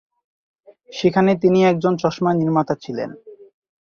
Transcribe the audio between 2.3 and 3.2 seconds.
নির্মাতা ছিলেন।